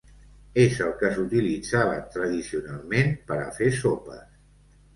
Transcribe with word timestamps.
És 0.61 0.79
el 0.85 0.95
que 1.01 1.11
s'utilitzava 1.17 1.99
tradicionalment 2.17 3.15
per 3.31 3.41
a 3.45 3.55
fer 3.61 3.71
sopes. 3.79 4.29